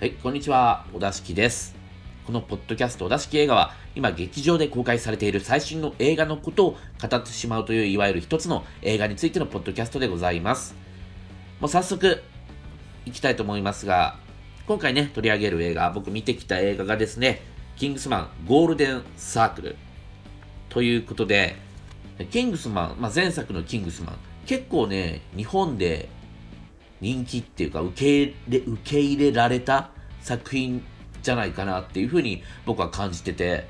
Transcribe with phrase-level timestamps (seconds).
[0.00, 1.76] はい、こんにちは、小田敷です。
[2.24, 10.74] このポッドキャスト、小田敷映画は、今劇場で公開されている最新の映画のことを語ってしまうという、いわゆる一つの映画についてのポッドキャストでございます。
[11.60, 12.22] もう早速、
[13.04, 14.16] いきたいと思いますが、
[14.66, 17.42] 今回ね、取り上げる映画、僕見てきた映画がですね、
[17.76, 19.76] キングスマンゴールデンサークル
[20.70, 21.56] ということで、
[22.30, 26.08] キングスマン、まあ、前作のキングスマン、結構ね、日本で
[27.00, 29.90] 人気っていうか受け入れ、受け入れられた
[30.20, 30.84] 作品
[31.22, 33.66] じゃないかなっていうふうに僕は感じてて、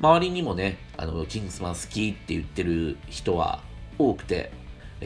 [0.00, 3.62] 周りにもね、あの、キングスマン好きって言ってる人は
[3.98, 4.52] 多くて、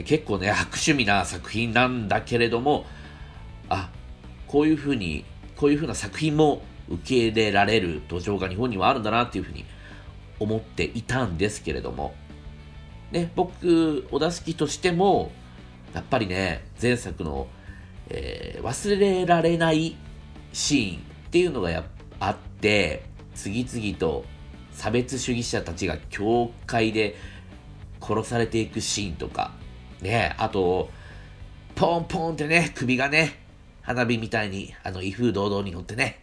[0.05, 2.87] 結構ね、悪趣味な作品なんだけれども、
[3.69, 3.91] あ、
[4.49, 5.25] こういうふうに、
[5.57, 9.65] こういうふうな作品も受け入れられる土壌が日本にはあるんだなっていうふうに
[10.41, 12.15] 思っていたんですけれども、
[13.13, 15.31] ね、僕、小田好としても、
[15.95, 17.49] やっぱりね、前作の、
[18.11, 19.97] えー忘れられない
[20.53, 21.01] シーンっ
[21.31, 21.85] ていうのがや
[22.19, 24.25] あって、次々と
[24.73, 27.17] 差別主義者たちが教会で
[28.01, 29.53] 殺されていくシーンとか、
[30.01, 30.91] ね、あと、
[31.75, 33.39] ポンポンってね、首がね、
[33.83, 36.21] 花火みたいに、あの、威風堂々に乗ってね、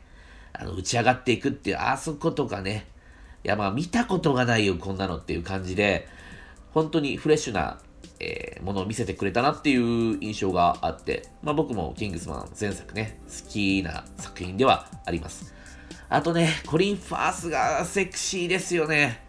[0.54, 2.88] あの、打ち上がっていくっていう、あそことかね、
[3.44, 6.08] いや、まあ、見たことがないよ、こんなのっていう感じで、
[6.74, 7.80] 本当にフレッシュな、
[8.20, 15.54] えーものを見せてくれたなっていう印象があって、まあ僕もキングスマン前作ね、好きな作品ではあります。
[16.10, 19.24] あとね、コリン・ファースがセクシーですよね。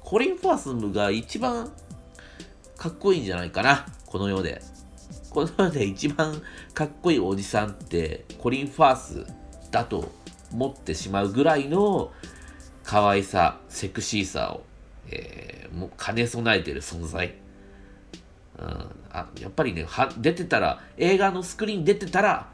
[0.00, 1.72] コリン・ファースが一番
[2.76, 4.60] かっこいいんじゃないかな、この世で。
[5.30, 6.42] この世で一番
[6.74, 9.26] かっこいいおじさんってコリン・ファース
[9.70, 10.12] だと
[10.52, 12.12] 思ってしまうぐらいの
[12.82, 14.64] 可愛さ、セクシーさを、
[15.08, 17.34] えーも兼ね備えてる存在。
[18.58, 18.66] うん、
[19.10, 22.48] あやっぱりねは、出てたら、映画のスクリーン出てたら、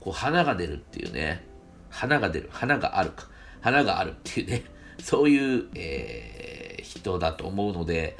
[0.00, 1.46] こう花が出るっていうね、
[1.90, 3.28] 花が出る、花があるか、
[3.60, 4.64] 花があるっていうね、
[5.00, 6.44] そういう、えー
[6.84, 8.16] 人だと思うので、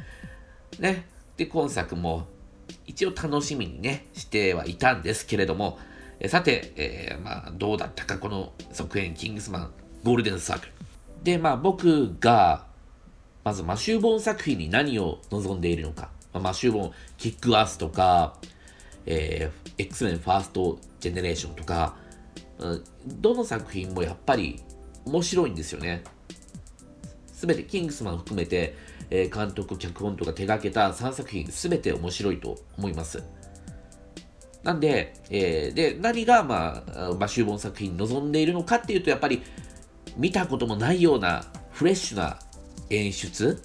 [0.79, 2.27] ね、で、今作も
[2.87, 5.79] 一応楽しみにね、してはいたんですけれども、
[6.21, 9.73] えさて、えーまあ、どうだったか、この続編、キングスマン、
[10.03, 10.73] ゴールデンサークル。
[11.23, 12.67] で、まあ、僕が、
[13.43, 16.11] まず、マシュー・ボーン作品に何を望んでいるのか。
[16.35, 18.37] まあ、マシュー・ボン、キックアスとか、
[19.07, 21.97] えー、X メンファーストジェネレーションとか、
[23.07, 24.61] どの作品もやっぱり
[25.05, 26.03] 面白いんですよね。
[27.33, 28.77] すべて、キングスマン含めて、
[29.11, 33.23] えー監督、脚本とか手掛けた3作品すべて面白いと思います。
[34.63, 39.43] なんで、えーで、何が、まあ、マシュー・ボン作品に望んでいるのかっていうと、やっぱり、
[40.17, 42.39] 見たこともないようなフレッシュな
[42.89, 43.61] 演出、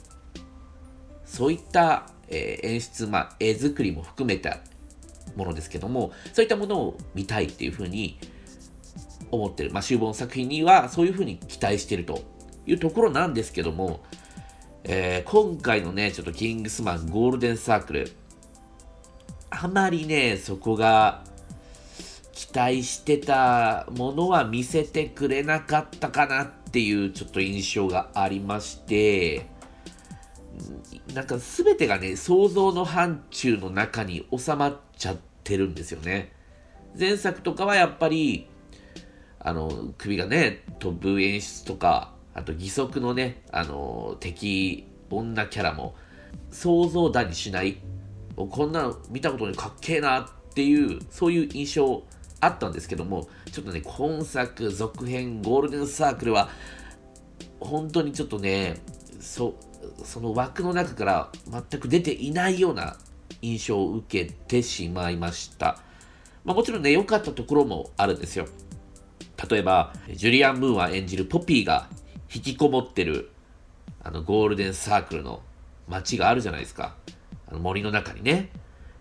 [1.26, 4.60] そういった、えー演出、まあ、絵作りも含めた
[5.36, 8.18] ものですけども、そういったものを見たいっていうふうに
[9.32, 9.72] 思ってる。
[9.72, 12.24] まあ、終盤作品にはそういうふうに期待してると
[12.66, 14.04] いうところなんですけども、
[14.84, 18.12] えー今回のね、ちょっとキングスマンゴールデンサークル、
[19.50, 21.24] あまりね、そこが
[22.34, 29.48] 期待してたものは見せてくれなかったかなっていうちょっと印象がありまして、
[31.14, 36.32] なんか全てがね、想像の範疇の中に収まっちゃってるんですよね。
[36.98, 38.48] 前作とかはやっぱり、
[39.40, 45.96] あの、首がね、飛ぶ演出とか、あと義足のね、あの、敵、女キャラも、
[46.52, 47.78] 想像だにしない、
[48.36, 52.04] こんなの見たことにかっけえなっていう、そういう印象
[52.42, 56.50] あったんですけども、ちょっとね、今作、続編、ゴールデンサークルは、
[57.60, 58.78] 本当にちょっとね、
[59.20, 59.56] そ
[60.04, 62.98] その枠の中から全く出ていないような
[63.42, 65.80] 印象を受けてしまいました。
[66.44, 68.48] まあ、もちろんね、良かったところもあるんですよ。
[69.50, 71.88] 例えば、ジュリアン・ムーア演じるポピーが
[72.34, 73.32] 引きこもってる、
[74.04, 75.42] あの、ゴールデンサークルの
[75.88, 76.96] 街があるじゃないですか。
[77.48, 78.50] あの森の中にね、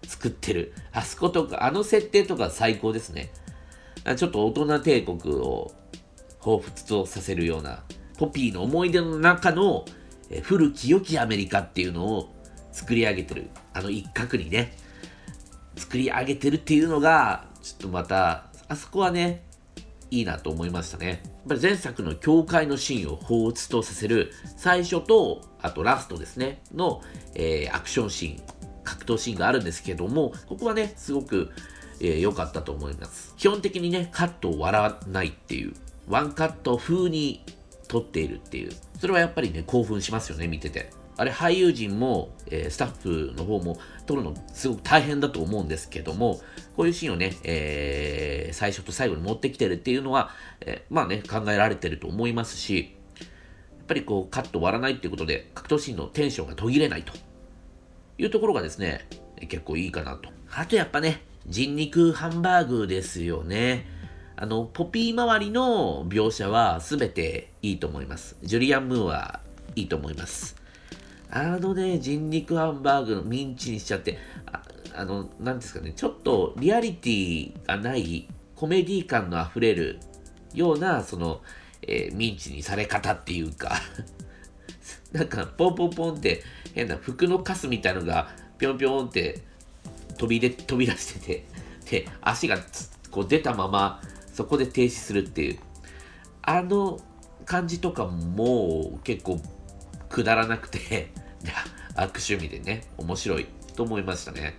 [0.05, 0.75] 作ってる。
[0.93, 3.31] あそことか、あの設定とか最高ですね。
[4.17, 5.73] ちょっと大人帝国を
[6.41, 7.83] 彷彿とさせるような、
[8.17, 9.85] ポピーの思い出の中の
[10.31, 12.35] え古き良きアメリカっていうのを
[12.73, 13.51] 作り上げてる。
[13.73, 14.77] あの一角にね、
[15.77, 19.45] 作り上げてるっていうのが、ちょっとまた、あそこはね、
[20.11, 21.07] いいなと思いましたね。
[21.09, 27.03] やっぱり前作の教会のシーンを彷彿とさせる最初と、あとラストですね、の、
[27.35, 28.43] えーアクションシーン、
[28.85, 31.51] 格闘シーンがあるんですけども、ここはね、すごく
[32.01, 33.35] えーかったと思います。
[33.37, 35.75] 基本的にね、カットを割らないっていう、
[36.09, 37.45] ワンカット風に
[37.89, 40.91] 撮っているっていう、それはやっぱりね、興奮しますよね、見てて。
[41.17, 43.77] あれ俳優陣も、えー、スタッフの方も
[44.07, 46.41] 撮るのすごく大変だと思うんですけども、
[46.77, 50.31] こういうシーンをね、えー、最初と最後に持ってきてるっていうのは、
[50.61, 57.13] えー、まあね、考えられてると思いますし、やっぱりこう、カット終わらないっていうことで、格闘シーンのテンションが途切れないと
[58.19, 59.09] いうところがですね、
[59.41, 60.31] 結構いいかなと。
[60.53, 63.98] あとやっぱね、人肉ハンバーグですよね。
[64.41, 68.37] あの、ポピー周りの描写は全ていいと思います。
[68.45, 69.41] ジュリアン・ムーは
[69.75, 70.55] いいと思います。
[71.29, 74.63] あのね、人肉ハンバーグのミンチにしちゃって、あ
[74.95, 79.99] あの、なんですかね、ちょっとリアリティがないコメディ感の溢れる
[80.55, 81.41] ような、その、
[81.83, 83.73] えー、ミンチにされ方っていうか
[85.11, 86.45] なんか、ポンポンポンって
[86.77, 89.43] 変な服のカスみたいのが、ぴょんぴょんって
[90.17, 91.45] 飛びで飛び出してて、
[91.91, 92.57] で、足が
[93.11, 94.01] こう出たまま、
[94.39, 95.59] そこで停止するっていう、
[96.43, 97.01] あの
[97.45, 99.41] 感じとかも結構
[100.09, 101.11] くだらなくて
[101.97, 104.57] 悪趣味でね、面白いと思いましたね。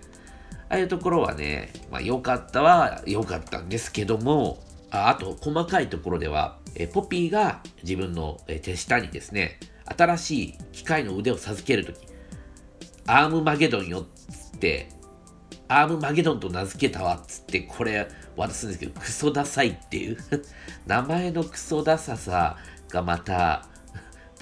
[0.68, 11.96] ああいうところはね、まあ良かったは良かったんですけども、ああと細かいところでは、えポピーが自分の手下にですね、新しい機械の腕を授けるとき、
[13.06, 14.90] アームマゲドンよっつって、
[15.72, 20.18] アームマゲドンと名付けたわっつって、これ渡すんですけど、クソダサいっていう
[20.84, 22.56] 名前のクソダサさ
[22.88, 23.68] がまた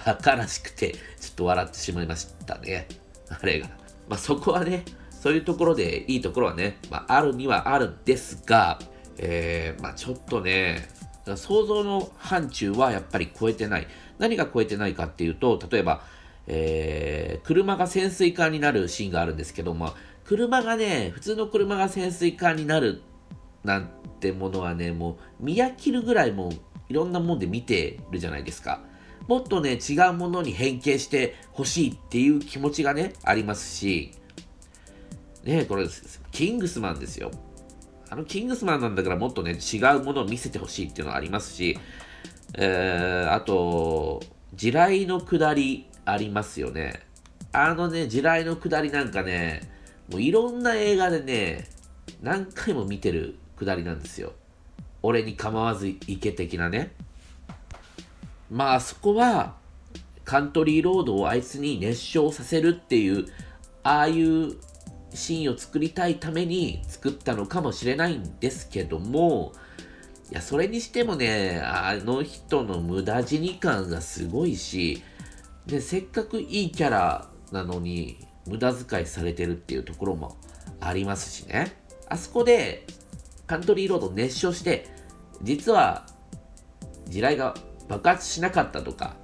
[0.07, 0.99] バカらしくて、ちょ
[1.33, 2.89] っと笑ってしまいましたね。
[3.29, 3.69] あれが。
[4.09, 8.79] まあ、そこはね、そういうところでいいところはね、まあ、あるにはあるんですが、
[9.19, 10.89] えー、まあ、ちょっとね、
[11.37, 13.87] 想像の範疇はやっぱり超えてない。
[14.19, 16.01] 何が超えてないかっていうと、例えば、
[16.47, 19.93] えー、車が潜水艦になるシーンがあるんですけども、
[20.29, 23.01] 車がね、普通の車が潜水艦になる
[23.65, 23.89] なん
[24.21, 26.53] てものはね、もう見飽きるぐらいもう
[26.91, 28.83] いろんなもんで見てるじゃないですか。
[29.27, 34.13] もっとね、違うものに変形してほしいっていう気持ちがね、ありますし、
[35.45, 35.87] ね、これ、
[36.31, 37.31] キングスマンですよ。
[38.11, 41.79] あのキングスマンなんだからもっとね、違うものを見せてほしいっていうのはありますし、
[42.53, 44.21] えー、あと、
[44.53, 47.01] 地雷の下りありますよね。
[47.51, 49.78] あのね、地雷の下りなんかね、
[50.11, 51.69] もういろんな映画でね、
[52.23, 54.33] 何回も見てる下りなんですよ。
[55.03, 56.93] 俺に構わず行け的なね。
[58.51, 59.57] まあそこは
[60.25, 63.27] カントリーロードをあいつに熱唱させるっていう
[63.83, 64.57] ああいう
[65.15, 69.53] シーンを作りたいために作ったのかもしれないんですけども
[70.31, 75.03] いやそれにしてもねあの人の無駄死に感がすごいし
[75.67, 78.19] でせっかくいいキャラなのに
[78.49, 80.37] 無駄遣いされてるっていうところも
[80.81, 81.77] ありますしね。
[82.09, 82.87] あそこで
[83.47, 84.89] カントリーロード熱唱して
[85.43, 86.07] 実は
[87.09, 87.55] 地雷が
[87.89, 89.17] 爆発しなかったとか、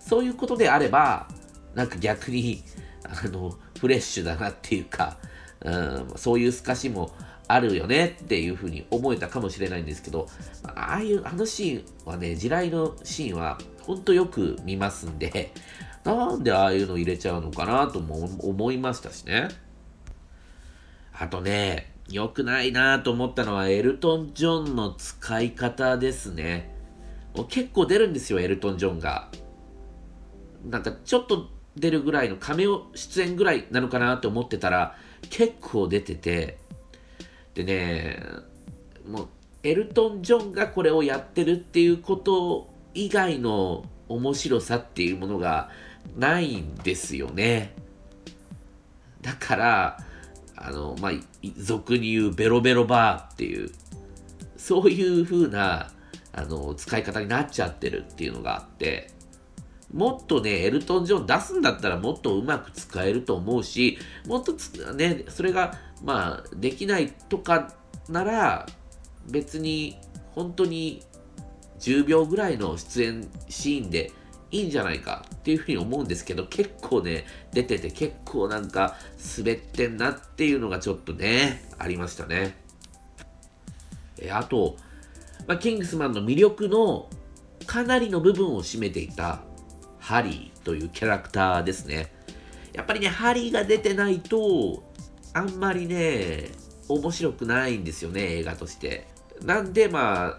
[0.00, 1.28] そういうことであれば、
[1.74, 2.62] なんか逆に、
[3.04, 5.18] あの、フレッシュだなっていうか、
[5.60, 7.12] うん、そういう透かしも
[7.46, 10.26] あるよねっていうふうに思えたかもしれないんですけど、
[10.64, 15.52] ああいう、あのシーンはね、地雷のシーンはほんとよく見ますんで、
[16.14, 19.48] なんでああいうの入れちゃうのかなとも思いましたしね。
[21.12, 26.74] あとね、良くないなと思ったのはエルトン・ジョンの使い方ですね。
[27.48, 29.28] 結構出るんですよ、エルトン・ジョンが。
[30.64, 34.96] なんかちょっと出るぐらいの亀を出演ぐらいなのかなと思ってたら
[35.30, 36.58] 結構出てて
[37.54, 38.20] でね
[39.08, 39.28] もう
[39.62, 45.70] エルトン・ジョンがこれをやってるっていうこと以外の面白さっていうものが
[46.16, 47.74] ないんですよね。
[49.20, 49.98] だから
[50.56, 51.12] あのまあ
[51.56, 53.70] 俗に言うベロベロバーっていう
[54.56, 55.90] そういう風な
[56.38, 59.10] あの、使い方になっちゃってるっていうのがあって、
[59.92, 64.52] もっとね、エルトン・ジョン出すんだったらもっとうまく使えると思うし、もっと
[64.94, 65.74] ね、それが、
[66.04, 67.74] まあ、できないとか
[68.08, 68.66] なら、
[69.28, 69.98] 別に、
[70.32, 71.02] 本当に
[71.80, 74.12] 10秒ぐらいの出演シーンで
[74.50, 78.96] いいんじゃないかっていうふうに思うんですけど、結構ね、出てて結構なんか
[79.38, 82.56] 滑ってんなっていうのがちょっとね、ありましたね。
[84.20, 84.76] えあと、
[85.46, 87.08] まあ、キングスマンの魅力の
[87.66, 89.42] かなりの部分を占めていた
[89.98, 92.12] ハリーというキャラクターですね。
[92.72, 94.82] やっぱりね、ハリーが出てないと、
[95.34, 96.50] あんまりね、
[96.88, 99.06] 面白くないんですよね、映画として。
[99.42, 100.38] なんで、ま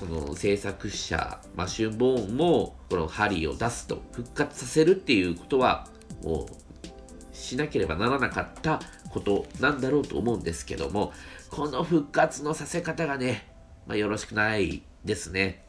[0.00, 5.88] その制作者、マシュー・ボーンも、このハリーを出すと、復活させるっていうことは、
[6.22, 8.80] もう、しなければならなかった
[9.10, 11.12] ことなんだろうと思うんですけども、
[11.50, 13.46] この復活のさせ方がね、
[13.86, 15.66] まあ、よろしくないですね。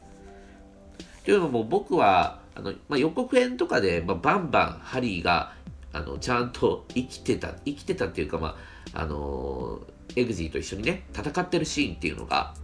[1.26, 5.52] というのも僕は、あの、まあ、予告編とかで、まあ、バンバンハリーが
[5.92, 8.56] あのちゃんと生きてた生きてたっていうかま
[8.94, 9.80] ああの
[10.16, 12.54] エグジーと一緒にね戦ってるシーンっていうのが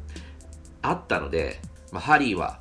[0.82, 1.60] あったので、
[1.92, 2.60] まあ、ハリーは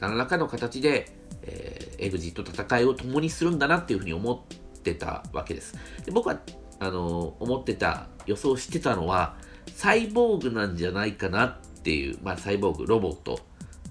[0.00, 4.46] 何らかの形で、えー、エグジーと戦いを共にするんだなっていうふうに思
[4.78, 5.74] ってたわけです。
[6.04, 6.38] で僕は
[6.78, 9.36] あの思ってた予想してたのは
[9.74, 13.40] サイボーグなんじゃないかなっていう、まあ、サイボーグロボット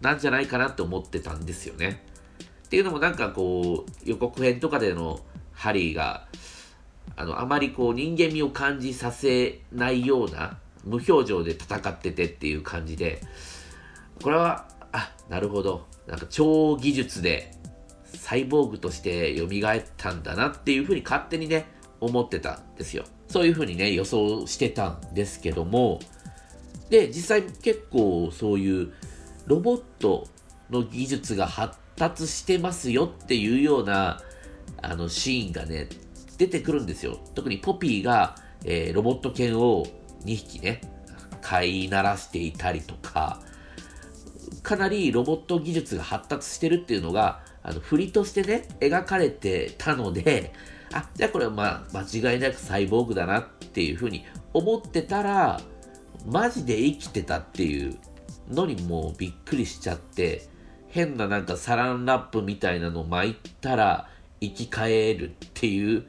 [0.01, 2.03] なんじゃないかなって思ってたんですよね。
[2.65, 5.19] っていうのもなんかこう予告編とかでの
[5.53, 6.27] ハリーが
[7.15, 13.21] あのあまりこう人間味を感じさせないような無表情で戦っててっていう感じで
[14.21, 15.87] これはあなるほど。
[16.07, 17.51] なんか超技術で
[18.13, 21.65] サイボーグとして蘇ったんだなっていうふうに勝手にね
[21.99, 23.03] 思ってたんですよ。
[23.27, 25.99] そういうふうにね予想してたんですけども。
[26.89, 28.93] で実際結構そういう
[29.47, 30.27] ロボット
[30.69, 34.21] の技術が発達してますよっていうような
[34.81, 35.89] あのシーンがね
[36.37, 37.19] 出てくるんですよ。
[37.33, 39.85] 特にポピーが、えー、ロボット犬を
[40.25, 40.81] 2匹ね
[41.41, 43.39] 飼いならしていたりとか
[44.63, 50.53] かなりロボット技術が発達してるっていうのがあの振りとしてね描かれてたので
[50.93, 55.61] あじゃあこれはまあ間違いなくサイボーグだなっていうふうに思ってたら
[56.25, 57.97] マジで生きてたっていう
[58.49, 60.47] のにもうびっくりしちゃって
[60.87, 66.05] 変ななんかサランラップみたいなの巻いたら生き返るっていう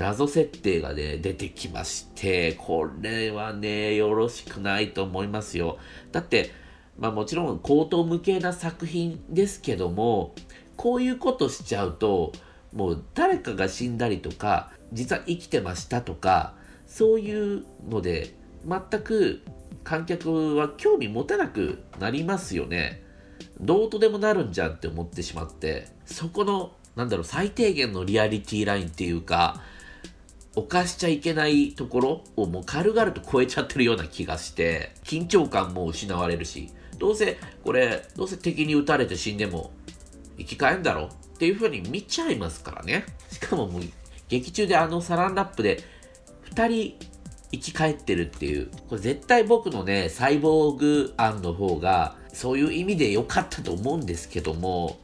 [0.00, 5.76] 謎設定がね、出てきまして、これはね、よろしくないと思いますよ。
[6.10, 6.52] だって、
[6.98, 10.34] まあもちろん高等無形な作品ですけども、
[10.76, 12.32] こういうことしちゃうと、
[12.72, 16.54] もう誰かが死んだりとか、実は生きてましたとか、
[16.86, 18.34] そういうので、
[18.66, 19.42] 全く
[19.84, 23.02] 観客は興味持たなくなりますよね。
[23.60, 29.60] どうとでもなるんじゃんって思ってしまって、そこの、なんだろう、最低限のリアリティラインっていうか、
[30.56, 39.72] 犯しちゃいけないところをもう軽々と超えちゃってるような気がして、緊張感も失われるし、どうせこれ、どうせ敵に撃たれて死んでも
[40.38, 43.06] 生き返るんだろうっていう風に見ちゃいますからね。
[43.30, 43.82] しかももう
[44.28, 45.82] 劇中であのサランラップで
[46.54, 46.96] 2人
[47.52, 54.98] 生き返ってるっていう、これ絶対僕のね、サイボーグ案の方がそういう意味で良かったと思うんですけども、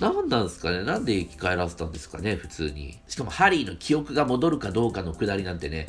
[0.00, 0.82] 何なんですかね？
[0.82, 2.36] なんで生き返らせたんですかね？
[2.36, 2.98] 普通に。
[3.08, 5.86] しかもハリーの記憶が戻るかどうかのくだりなんてね、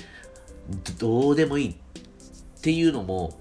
[0.97, 1.75] どうでもいいっ
[2.61, 3.37] ていうのも、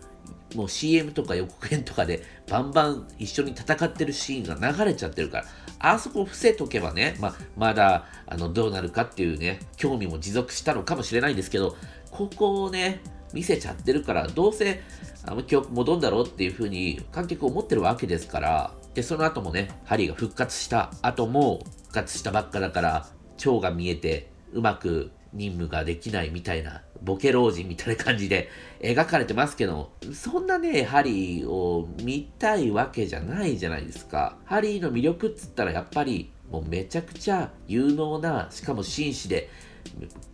[0.54, 5.44] もう CM とか予告編とかでバンバン一緒に戦ってるシーンが流れちゃってるから、
[5.78, 11.76] あそこ伏せとけばね、ままだあのどうなるかっていうね、興味も持続したのかもしれないんですけど、
[12.10, 14.82] ここをね、見せちゃってるから、どうせ
[15.24, 28.48] あの記憶戻んだろうっていう風に観客思ってるわけですから、で、その後もね、ハリーが復活した後も、復活したばっかだから、蝶が見えて、うまく任務ができないみたいな、ボケ老人みたいな感じで
[28.80, 34.38] 描かれてますけど、そんなね、ハリーを見たいわけじゃないじゃないですか。
[34.46, 39.50] ハリーの魅力っつったらやっぱり、もうめちゃくちゃ有能な、しかも紳士で、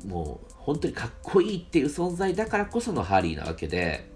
[0.06, 4.08] もう本当にかっこいいっていう存在だからこそのハリーなわけで、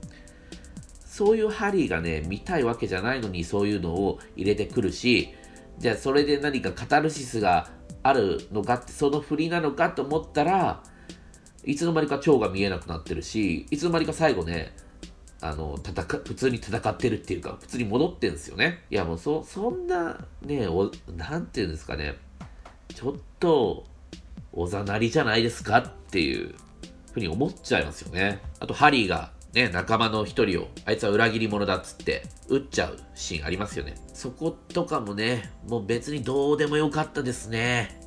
[1.16, 5.30] そういうハリーがね、見たいわけじゃないのにそういうのを入れてくるし、
[5.78, 7.70] じゃあそれで何かカタルシスが
[8.02, 10.82] あるのかって、その振りなのかと思ったら、
[11.64, 14.74] いつの間にか蝶が見えなくなってるし、いつの間にか最後ね、
[15.40, 18.84] あの、戦、普通に戦ってるっていうか、普通に戻ってんですよね。
[18.90, 22.16] いやもうそ、そんな、ね、お、なんていうんですかね、
[22.94, 23.86] ちょっと、
[24.52, 26.54] おざなりじゃないですかっていう
[27.12, 28.42] ふうに思っちゃいますよね。
[28.60, 33.94] あと、ハリーがね、仲間の一人を、あいつは裏切り者だっつって、撃っちゃうシーンありますよね。
[34.12, 37.98] そことかもね、もう別にどうでもよかったですね。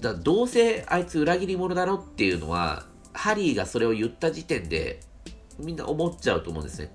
[0.00, 5.00] だどうせあいつ裏切り者だろっていうのは、ハリーがそれを言った時点で、
[5.58, 6.92] みんな思っちゃうと思うんですね。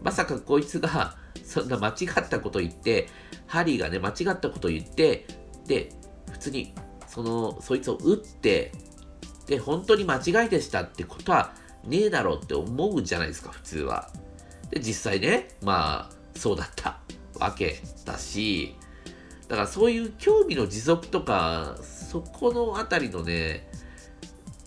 [0.00, 3.08] まさかこいつが、そんな間違ったこと言って、
[3.48, 5.26] ハリーがね、間違ったこと言って、
[5.66, 5.90] で、
[6.30, 6.72] 普通に、
[7.08, 8.70] その、そいつを撃って、
[9.48, 11.52] で、本当に間違いでしたってことは、
[11.88, 14.10] ねえだろって思うじゃないですか、普通は。
[14.70, 16.98] で、実際ね、まあ、そうだった
[17.38, 18.76] わけだし、
[19.48, 23.68] だからそういう興味の持続とか、そこのあたりのね、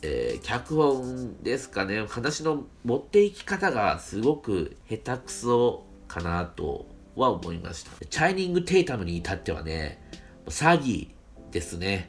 [0.02, 8.06] えー、脚本ですかね、話の持っていき方がすごく下手くそかなとは思いました。
[8.06, 10.02] チャイニング・テイタムに至ってはね、
[10.48, 11.10] 詐欺
[11.52, 12.08] ですね。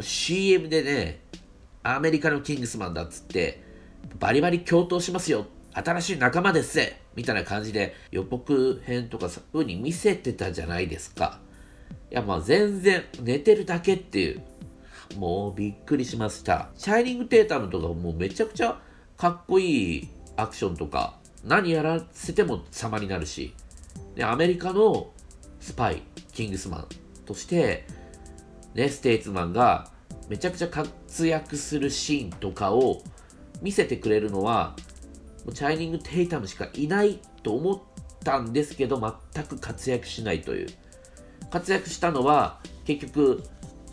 [0.00, 1.20] CM でね、
[1.82, 3.62] アメリカのキングスマンだっつって、
[4.18, 11.40] バリバリ共闘しますよ新しい仲間ですぜみたいな感じで予告編とかそういう風に見せてたじゃないですか。
[12.10, 14.42] いや、まあ全然寝てるだけっていう
[15.16, 16.70] もうびっくりしました。
[16.76, 18.80] シャイニング・テータムとかもうめちゃくちゃ
[19.16, 23.54] かっこいいアクションとか、何やらせても様になるし、
[24.14, 25.10] で、アメリカの
[25.60, 26.86] スパイ、キングスマン
[27.26, 27.84] として、
[28.74, 29.90] ね、ステイツマンが
[30.28, 33.02] めちゃくちゃ活躍するシーンとかを
[33.62, 34.74] 見せてくれるのは、
[35.54, 37.80] チャイニング・テイタムしかいないと思っ
[38.24, 39.00] たんですけど、
[39.32, 40.68] 全く活躍しないという。
[41.50, 43.42] 活躍したのは、結局、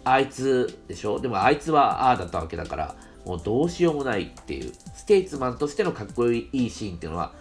[0.03, 1.19] あいつでしょ？
[1.19, 2.95] でもあいつはああだったわけだから、
[3.25, 7.33] もうどうしようもないっていう、ステイツマンとしてのかっこいいシーンっていうのは、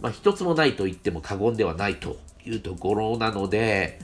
[0.00, 3.98] まあ一つもないと言っても過言ではないというところなので、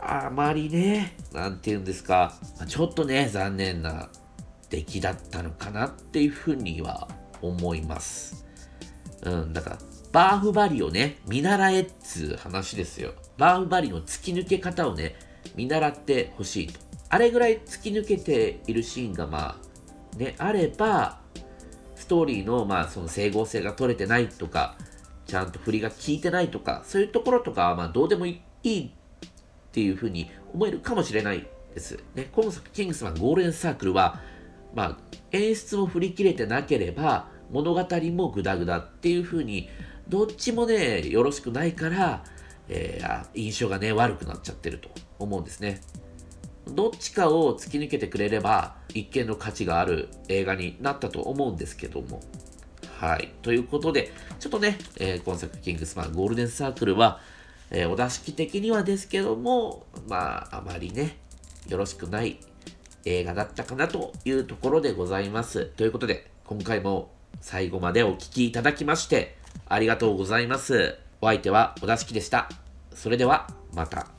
[0.00, 2.32] あまりね、なんて言うんですか、
[2.66, 4.08] ちょっとね、残念な
[4.70, 7.08] 出来だったのかなっていうふうには
[7.42, 8.46] 思います。
[9.22, 9.78] うん、だから、
[10.12, 13.12] バーフバリをね、見習えっつう話ですよ。
[13.36, 15.16] バーフバリの突き抜け方をね、
[15.54, 16.80] 見習ってほしいと。
[17.10, 19.58] あれぐらい突き抜けているシーンがま
[20.14, 21.20] あ、ね、あれば、
[21.94, 24.76] ストーリーのまあその整合性が取れてないとか、
[25.26, 28.90] ちゃんと振りが効いてないとか、そういうところとかはまあどうでもいいっ
[29.72, 31.98] ていうふうに思えるかもしれないです。
[32.14, 34.20] ね、今作、キングスマンゴールデンサークルは、
[34.74, 34.98] まあ、
[35.32, 39.68] 演出も振り切れてなければ、物語もグダグダっていうふうに、
[40.08, 42.24] どっちもね、よろしくないから、
[42.68, 45.80] えー、印象がね、悪くなっちゃってると思うんですね。
[46.66, 52.20] どっちかを突き抜けてくれれば、一見の価値がある映画になったと思うんですけども。
[52.98, 53.32] はい。
[53.42, 57.20] ということで、ちょっとね、えー、今作、キングスマンゴールデンサークルは、
[57.70, 61.16] えー、お座敷的にはですけども、まあ、あまりね、
[61.68, 62.38] よろしくない
[63.04, 65.66] 映画だったかなというところでございます。
[65.66, 69.36] ということで、今回も最後までお聴きいただきまして、
[69.68, 70.98] ありがとうございます。
[71.20, 72.48] お相手は小田敷でした。
[72.94, 74.17] それでは、また。